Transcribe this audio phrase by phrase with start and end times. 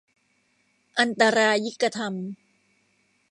[0.99, 2.13] อันตรายิกธรรม